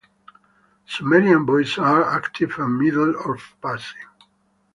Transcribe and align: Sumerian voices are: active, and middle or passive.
Sumerian 0.87 1.45
voices 1.45 1.77
are: 1.77 2.03
active, 2.17 2.55
and 2.57 2.75
middle 2.75 3.15
or 3.23 3.37
passive. 3.61 3.93